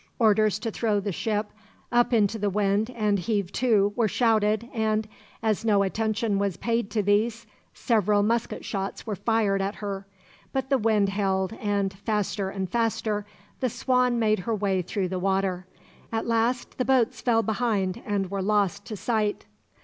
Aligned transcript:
Orders 0.17 0.57
to 0.57 0.71
throw 0.71 0.99
the 0.99 1.11
ship 1.11 1.51
up 1.91 2.11
into 2.11 2.39
the 2.39 2.49
wind 2.49 2.89
and 2.95 3.19
heave 3.19 3.51
to 3.51 3.93
were 3.95 4.07
shouted 4.07 4.67
and, 4.73 5.07
as 5.43 5.63
no 5.63 5.83
attention 5.83 6.39
was 6.39 6.57
paid 6.57 6.89
to 6.89 7.03
these, 7.03 7.45
several 7.75 8.23
musket 8.23 8.65
shots 8.65 9.05
were 9.05 9.15
fired 9.15 9.61
at 9.61 9.75
her; 9.75 10.07
but 10.53 10.71
the 10.71 10.79
wind 10.79 11.09
held 11.09 11.53
and, 11.53 11.93
faster 11.93 12.49
and 12.49 12.71
faster, 12.71 13.27
the 13.59 13.69
Swan 13.69 14.17
made 14.17 14.39
her 14.39 14.55
way 14.55 14.81
through 14.81 15.09
the 15.09 15.19
water. 15.19 15.67
At 16.11 16.25
last 16.25 16.79
the 16.79 16.85
boats 16.85 17.21
fell 17.21 17.43
behind, 17.43 18.01
and 18.03 18.31
were 18.31 18.41
lost 18.41 18.85
to 18.85 18.97
sight. 18.97 19.45